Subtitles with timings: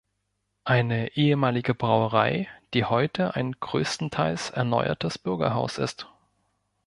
[0.63, 6.07] Eine ehemalige Brauerei, die heute ein größtenteils erneuertes Bürgerhaus ist.